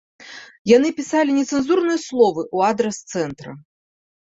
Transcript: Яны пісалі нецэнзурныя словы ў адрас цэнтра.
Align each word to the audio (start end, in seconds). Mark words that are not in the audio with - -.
Яны 0.71 0.89
пісалі 0.99 1.35
нецэнзурныя 1.39 1.99
словы 2.07 2.41
ў 2.55 2.59
адрас 2.73 2.97
цэнтра. 3.15 3.51